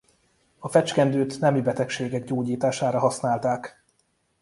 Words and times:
A 0.59 0.67
fecskendőt 0.67 1.39
nemi 1.39 1.61
betegségek 1.61 2.23
gyógyítására 2.25 2.99
használták. 2.99 3.83